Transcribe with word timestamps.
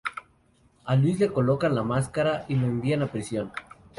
A 0.83 0.95
Luis 0.95 1.19
le 1.19 1.31
colocan 1.31 1.75
la 1.75 1.83
máscara 1.83 2.45
y 2.47 2.55
lo 2.55 2.65
envían 2.65 3.03
a 3.03 3.11
prisión. 3.11 3.51